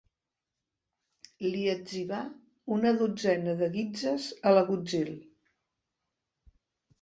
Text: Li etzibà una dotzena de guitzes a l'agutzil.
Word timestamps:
Li 1.47 1.59
etzibà 1.73 2.21
una 2.77 2.93
dotzena 3.03 3.53
de 3.61 3.69
guitzes 3.77 4.27
a 4.49 4.55
l'agutzil. 4.57 5.13